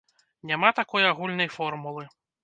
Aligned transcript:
Няма 0.51 0.69
такой 0.79 1.05
агульнай 1.09 1.49
формулы. 1.57 2.05